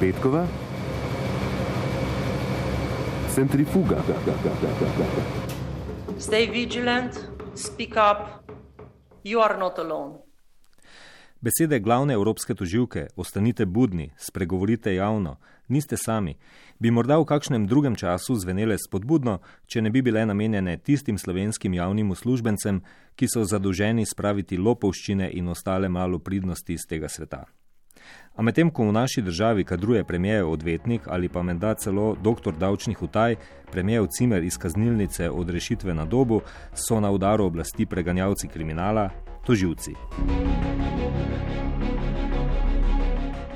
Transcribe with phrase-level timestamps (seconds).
[0.00, 0.46] Petkova,
[3.34, 4.02] centrifuga.
[6.18, 7.18] Stay vigilant,
[7.54, 8.52] speak up.
[9.24, 10.14] You are not alone.
[11.40, 15.36] Besede glavne evropske toživke, ostanite budni, spregovorite javno,
[15.68, 16.36] niste sami,
[16.78, 21.74] bi morda v kakšnem drugem času zvenele spodbudno, če ne bi bile namenjene tistim slovenskim
[21.74, 22.84] javnim uslužbencem,
[23.18, 27.48] ki so zadolženi spraviti lopovščine in ostale malo pridnosti iz tega sveta.
[28.38, 33.02] A medtem, ko v naši državi kadruje premijev odvetnik ali pa menda celo doktor davčnih
[33.02, 33.34] utaj,
[33.72, 36.40] premijev cimer iz kaznilnice od rešitve na dobu,
[36.74, 39.10] so na udaru oblasti preganjavci kriminala,
[39.46, 39.90] toživci.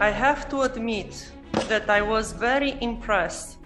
[0.00, 1.32] I have to admit
[1.68, 3.58] that I was very impressed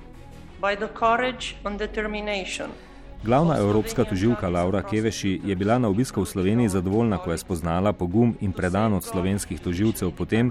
[0.60, 2.70] by the courage and determination.
[3.24, 7.92] Glavna evropska toživka Laura Keveši je bila na obisku v Sloveniji zadovoljna, ko je spoznala
[7.92, 10.50] pogum in predanost slovenskih toživcev potem,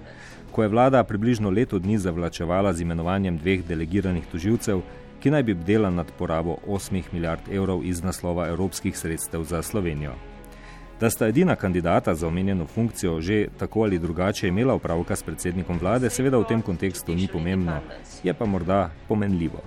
[0.52, 4.82] ko je vlada približno leto dni zavlačevala z imenovanjem dveh delegiranih toživcev,
[5.20, 10.31] ki naj bi bdela nad porabo 8 milijard evrov iz naslova evropskih sredstev za Slovenijo.
[11.02, 15.80] Da sta edina kandidata za omenjeno funkcijo že tako ali drugače imela upravka s predsednikom
[15.82, 17.80] vlade, seveda v tem kontekstu ni pomembno,
[18.24, 19.62] je pa morda pomenljivo.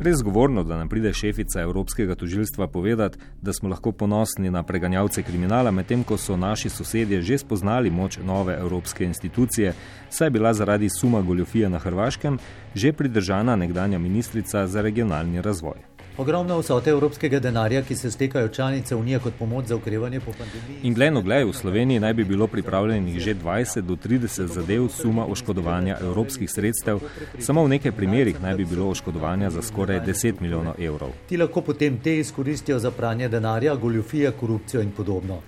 [0.00, 5.22] Res zgovorno, da nam pride šefica Evropskega tožilstva povedati, da smo lahko ponosni na preganjavce
[5.22, 9.74] kriminala, medtem ko so naši sosedje že spoznali moč nove evropske institucije,
[10.10, 12.38] saj je bila zaradi suma goljofije na Hrvaškem
[12.74, 15.97] že pridržana nekdanja ministrica za regionalni razvoj.
[16.18, 20.80] Ogromno vsote evropskega denarja, ki se stekajo članice Unije kot pomoč za ukrevanje po pandemiji.
[20.82, 25.26] In gledno glej, v Sloveniji naj bi bilo pripravljenih že 20 do 30 zadev suma
[25.26, 26.98] oškodovanja evropskih sredstev,
[27.38, 31.14] samo v nekaj primerjih naj bi bilo oškodovanja za skoraj 10 milijonov evrov.
[31.28, 35.38] Ti lahko potem te izkoristijo za pranje denarja, goljofije, korupcijo in podobno.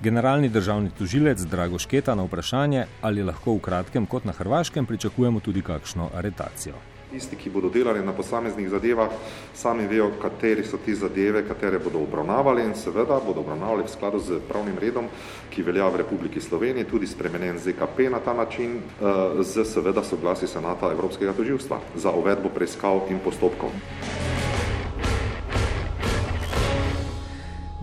[0.00, 5.40] Generalni državni tužilec Drago Šketa na vprašanje, ali lahko v kratkem kot na Hrvaškem pričakujemo
[5.40, 6.91] tudi kakšno aretacijo.
[7.12, 9.10] Tisti, ki bodo delali na posameznih zadevah,
[9.54, 14.18] sami vejo, kateri so ti zadeve, katere bodo obravnavali in seveda bodo obravnavali v skladu
[14.18, 15.10] z pravnim redom,
[15.50, 20.46] ki velja v Republiki Sloveniji, tudi spremenjen ZKP na ta način, eh, z seveda soglasi
[20.46, 23.70] Senata Evropskega toživstva za uvedbo preiskav in postopkov.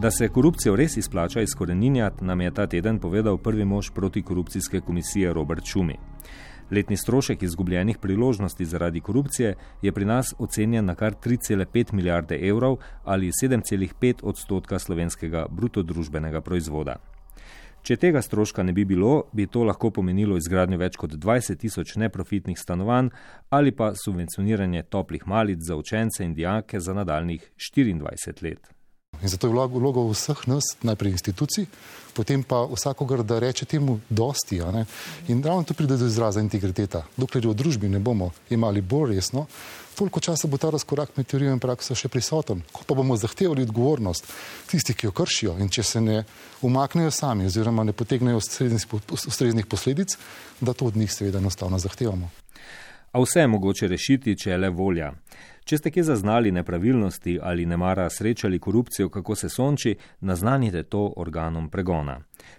[0.01, 5.33] Da se korupcijo res izplača izkoreninjati, nam je ta teden povedal prvi mož protikorupcijske komisije
[5.33, 5.97] Robert Šumi.
[6.71, 12.77] Letni strošek izgubljenih priložnosti zaradi korupcije je pri nas ocenjen na kar 3,5 milijarde evrov
[13.03, 16.95] ali 7,5 odstotka slovenskega brutodružbenega proizvoda.
[17.81, 21.95] Če tega stroška ne bi bilo, bi to lahko pomenilo izgradnjo več kot 20 tisoč
[21.95, 23.09] neprofitnih stanovanj
[23.49, 28.78] ali pa subvencioniranje toplih malic za učence in dijake za nadaljnih 24 let.
[29.21, 31.65] In zato je vloga vseh nas, najprej institucij,
[32.15, 34.61] potem pa vsakogar, da reče temu dosti.
[35.27, 37.03] In ravno tu pride do izraza integriteta.
[37.17, 39.45] Dokler jo v družbi ne bomo imeli bolj resno,
[39.95, 42.63] toliko časa bo ta razkorak med teorijo in prakso še prisoten.
[42.71, 44.31] Ko pa bomo zahtevali odgovornost
[44.71, 46.23] tistih, ki jo kršijo in če se ne
[46.61, 50.15] umaknejo sami oziroma ne potegnejo ustreznih posledic,
[50.61, 52.38] da to od njih seveda enostavno zahtevamo.
[53.11, 55.13] A vse je mogoče rešiti, če je le volja.
[55.69, 61.01] Če ste kje zaznali nepravilnosti ali ne mara srečali korupcijo, kako se sonči, naznanite to
[61.17, 62.15] organom pregona.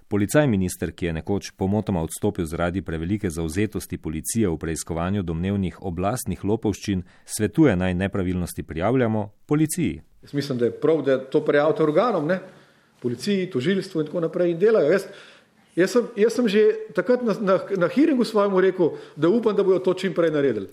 [0.09, 6.45] Policaj minister, ki je nekoč pomotoma odstopil zaradi prevelike zauzetosti policije v preiskovanju domnevnih oblastnih
[6.45, 10.01] lopovščin, svetuje naj nepravilnosti prijavljamo policiji.
[10.23, 12.41] Jaz mislim, da je prav, da to prijavite organom, ne?
[13.01, 14.93] policiji, tožilstvu in tako naprej in delajo.
[14.93, 15.07] Jaz,
[15.77, 16.65] jaz, sem, jaz sem že
[16.95, 20.69] takrat na, na, na hearingu svojemu rekel, da upam, da bodo to čim prej naredili.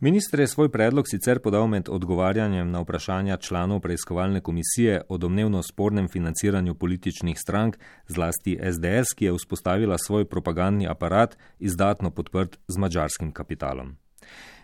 [0.00, 5.62] Ministr je svoj predlog sicer podal med odgovarjanjem na vprašanja članov preiskovalne komisije o domnevno
[5.62, 7.78] spornem financiranju političnih strank,
[8.08, 13.96] zlasti SDS, ki je vzpostavila svoj propagandni aparat, izdatno podprt z mačarskim kapitalom.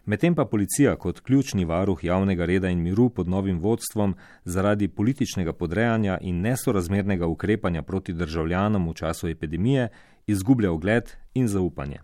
[0.05, 5.52] Medtem pa policija kot ključni varuh javnega reda in miru pod novim vodstvom zaradi političnega
[5.52, 9.88] podrejanja in nesorazmernega ukrepanja proti državljanom v času epidemije
[10.26, 12.00] izgublja ogled in zaupanje.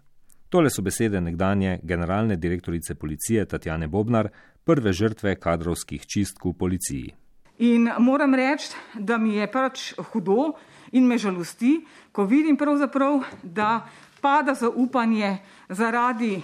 [0.48, 4.28] Tole so besede nekdanje generalne direktorice policije Tatjane Bobnar,
[4.64, 7.14] prve žrtve kadrovskih čistk v policiji.
[7.58, 10.52] In moram reči, da mi je pač hudo
[10.93, 11.81] in me žalosti,
[12.12, 13.87] ko vidim pravzaprav, da
[14.20, 15.38] pada zaupanje
[15.69, 16.43] zaradi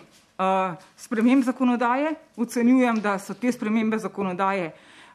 [0.96, 2.14] sprememb zakonodaje.
[2.36, 4.72] Ocenjujem, da so te spremembe zakonodaje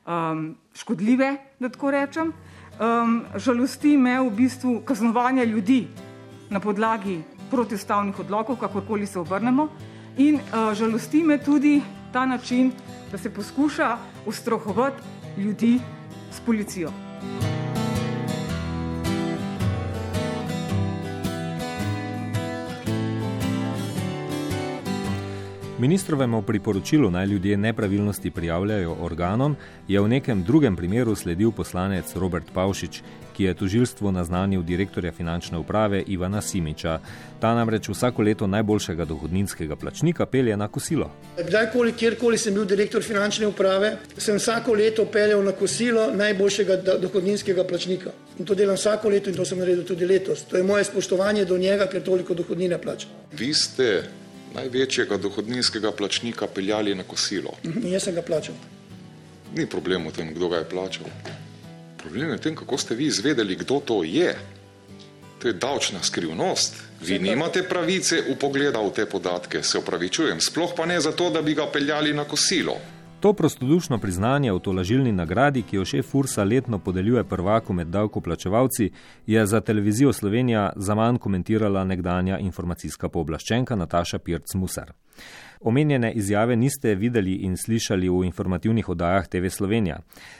[0.07, 2.33] um, škodljive, da tako rečem.
[2.79, 5.87] Um, žalosti me v bistvu kaznovanje ljudi
[6.49, 7.21] na podlagi
[7.51, 9.69] protistavnih odlokov, kakorkoli se obrnemo.
[10.17, 11.81] In uh, žalosti me tudi
[12.13, 12.71] ta način,
[13.11, 15.01] da se poskuša ustrahovati
[15.37, 15.79] ljudi
[16.31, 16.91] s policijo.
[25.79, 29.55] Ministrovemu priporočilu naj ljudje nepravilnosti prijavljajo organom
[29.87, 33.01] je v nekem drugem primeru sledil poslanec Robert Pavšič,
[33.35, 36.99] ki je tožilstvo naznanil direktorja finančne uprave Ivana Simiča.
[37.39, 41.11] Ta namreč vsako leto najboljšega dohodninskega plačnika pelje na kosilo.
[41.47, 47.63] Kdajkoli, kjerkoli sem bil direktor finančne uprave, sem vsako leto peljal na kosilo najboljšega dohodninskega
[47.63, 48.11] plačnika.
[48.39, 50.41] In to delam vsako leto in to sem naredil tudi letos.
[50.49, 53.07] To je moje spoštovanje do njega, ker toliko dohodnine plača.
[53.37, 54.03] Vi ste
[54.57, 57.53] največjega dohodninskega plačnika peljali na kosilo.
[57.63, 58.55] In jaz sem ga plačal.
[59.55, 61.09] Ni problem v tem, kdo ga je plačal.
[62.01, 64.33] Problem je v tem, kako ste vi izvedeli, kdo to je.
[65.37, 66.75] To je davčna skrivnost.
[67.01, 70.41] Vi nimate pravice upogleda v te podatke, se opravičujem.
[70.41, 72.77] Sploh pa ne zato, da bi ga peljali na kosilo.
[73.19, 78.91] To prostodušno priznanje v tolažilni nagradi, ki jo šef Fursa letno podeljuje prvaku med davkoplačevalci,
[79.27, 84.93] je za televizijo Slovenija za manj komentirala nekdanja informacijska pooblaščenka Nataša Pirc-Musar.
[85.61, 89.97] Omenjene izjave niste videli in slišali v informativnih oddajah TV Slovenija.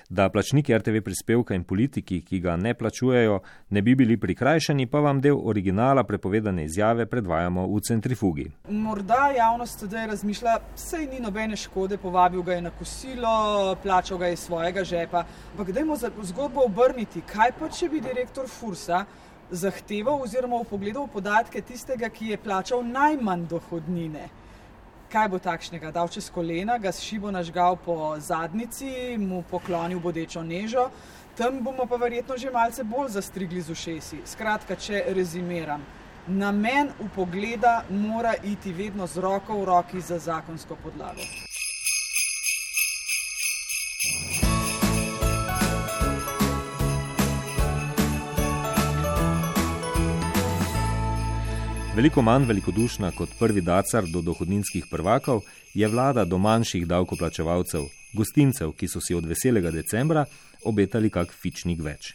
[0.10, 5.00] Da plačniki RTV prispevka in politiki, ki ga ne plačujejo, ne bi bili prikrajšani, pa
[5.00, 8.52] vam del originala prepovedane izjave predvajamo v centrifugi.
[8.70, 14.28] Morda javnost zdaj razmišlja, sej ni nobene škode, povabil ga je na kosilo, plačal ga
[14.28, 15.26] je iz svojega žepa.
[15.52, 17.22] Ampak dajmo zgodbo obrniti.
[17.26, 19.06] Kaj pa, če bi direktor Fursa
[19.52, 24.30] zahteval oziroma upogledal podatke tistega, ki je plačal najmanj dohodnine?
[25.12, 30.90] Kaj bo takšnega, dal čez kolena, ga šibo nažgal po zadnici, mu poklonil bodečo nežo,
[31.38, 34.22] tam bomo pa verjetno že malce bolj zastrigli z ušesi.
[34.26, 35.84] Skratka, če rezimiram,
[36.28, 41.47] namen upogleda mora iti vedno z roko v roki za zakonsko podlago.
[51.98, 55.42] Veliko manj velikodušna kot prvi dacar do dohodninskih prvakov
[55.74, 60.26] je vlada do manjših davkoplačevalcev, gostincev, ki so si od veselega decembra
[60.66, 62.12] obetali kak fičnik več.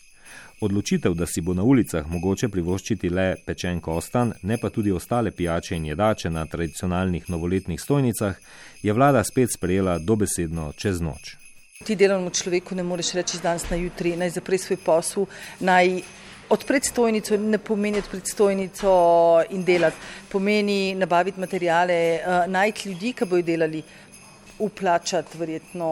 [0.60, 5.34] Odločitev, da si bo na ulicah mogoče privoščiti le pečen kostan, ne pa tudi ostale
[5.34, 8.38] pijače in jedače na tradicionalnih novoletnih stojnicah,
[8.82, 11.36] je vlada spet sprejela dobesedno čez noč.
[11.82, 15.26] Ti delovnemu človeku ne moreš reči danes na jutri, naj zapre svoj posel,
[15.58, 16.02] naj
[16.52, 18.92] odpreti stojnico ne pomeni odpreti stojnico
[19.50, 19.96] in delati,
[20.28, 23.82] pomeni nabaviti materijale, uh, najti ljudi, ki bojo delali,
[24.58, 25.88] uplačati verjetno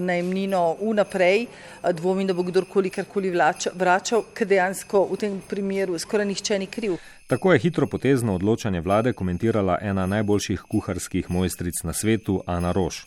[0.00, 1.46] najemnino vnaprej,
[1.92, 6.98] dvomim, da bo kdorkoli karkoli vračal, ker dejansko v tem primeru skoraj nihče ni kriv.
[7.26, 13.06] Tako je hitro potezno odločanje vlade komentirala ena najboljših kuharskih mojstric na svetu, Ana Roš.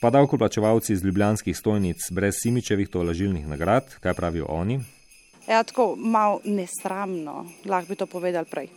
[0.00, 4.80] Pa davkoplačevalci iz ljubljanskih stojnic brez Simičevih tolažilnih nagrad, kaj pravijo oni?
[5.52, 8.68] Ja, tako malo nesramno, lahko bi to povedali prej,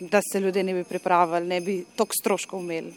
[0.00, 2.92] da se ljudje ne bi pripravili, ne bi toliko stroškov imeli.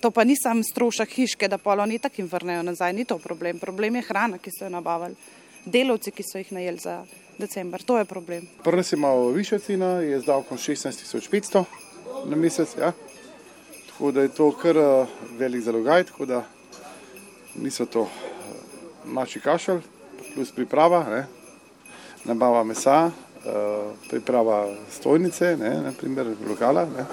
[0.00, 3.18] To pa ni sam strošek hiške, da polo ni tako in vrnejo nazaj, ni to
[3.18, 3.58] problem.
[3.58, 5.16] Problem je hrana, ki so jo nabavili,
[5.64, 6.96] delovci, ki so jih najeli za
[7.38, 8.48] decembr, to je problem.
[8.64, 11.64] Prvi si imel višjo ceno, je z davkom 16.500
[12.24, 12.92] na mesec, ja.
[13.92, 16.44] tako da je to kar eh, velik zalogaj, tako da
[17.54, 18.60] niso to eh,
[19.04, 19.84] mači kašelj,
[20.34, 21.04] plus priprava.
[21.10, 21.35] Ne
[22.26, 26.86] nabava mesa, uh, priprava stojnice, ne, naprimer lokala.
[26.96, 27.04] Ne,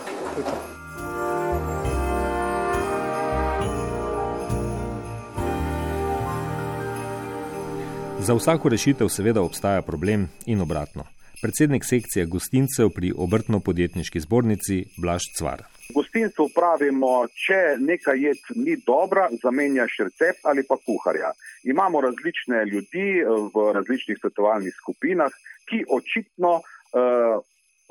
[8.24, 11.04] Za vsako rešitev seveda obstaja problem in obratno.
[11.42, 15.66] Predsednik sekcije gostincev pri obrtno-podjetniški zbornici Blaž Cvar.
[15.92, 21.34] Gostinstvo pravimo, če neka jed ni dobra, zamenjaš recept ali pa kuharja.
[21.68, 25.32] Imamo različne ljudi eh, v različnih svetovalnih skupinah,
[25.64, 27.40] ki očitno uh,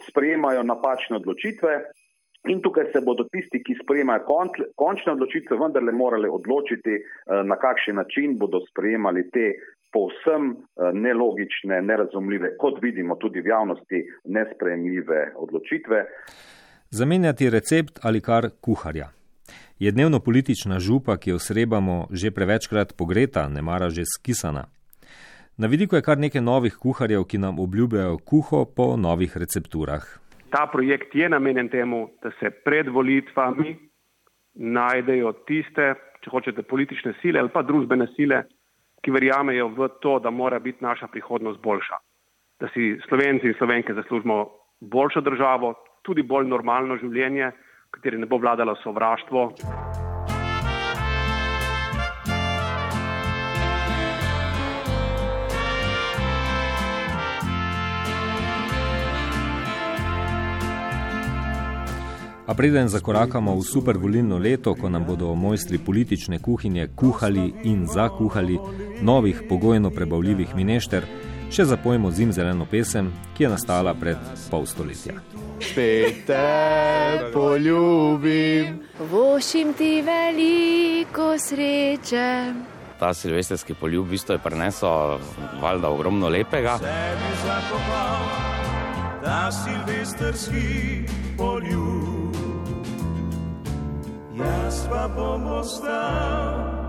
[0.08, 1.70] sprejemajo napačne odločitve.
[2.52, 4.26] In tukaj se bodo tisti, ki sprejemajo
[4.76, 9.54] končne odločitve, vendarle morali odločiti, uh, na kakšen način bodo sprejemali te
[9.92, 14.04] povsem uh, nelogične, nerazumljive, kot vidimo tudi v javnosti,
[14.36, 16.04] nesprejemljive odločitve.
[16.94, 19.06] Zamenjati recept ali kar kuharja.
[19.78, 24.64] Je dnevno politična župa, ki jo srebamo, že prevečkrat pogreta, ne mara že skisana.
[25.56, 30.04] Na vidiku je kar nekaj novih kuharjev, ki nam obljubljajo kuho po novih recepturah.
[30.50, 33.72] Ta projekt je namenjen temu, da se pred volitvami
[34.54, 38.42] najdejo tiste, če hočete, politične sile ali pa družbene sile,
[39.00, 41.96] ki verjamejo v to, da mora biti naša prihodnost boljša.
[42.60, 44.44] Da si slovenci in slovenke zaslužimo
[44.80, 45.72] boljšo državo,
[46.02, 47.52] tudi bolj normalno življenje,
[47.90, 49.48] kateri ne bo vladalo sovraštvo.
[62.42, 67.86] A preden zakorakamo v super volilno leto, ko nam bodo mojstri politične kuhinje kuhali in
[67.86, 68.58] zakuhali
[69.00, 71.06] novih pogojno prebavljivih minešter,
[71.52, 74.16] še zapojmo zimzeleno pesem, ki je nastala pred
[74.50, 75.18] pol stoletja.
[75.60, 78.80] Spet te poljubim,
[79.10, 82.28] vošim ti veliko sreče.
[82.98, 85.18] Ta silvestrski poljub v bistvu je prinesel
[85.60, 86.78] valjda ogromno lepega.
[89.22, 91.04] Ta silvestrski
[91.36, 92.36] poljub,
[94.38, 96.81] jaz pa bom ostal.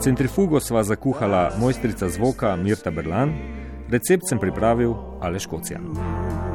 [0.00, 3.34] Centrifugo sva zakuhala mojstrica zvoka Mirta Berlan,
[3.90, 6.47] recept sem pripravil Aleš Kocijan.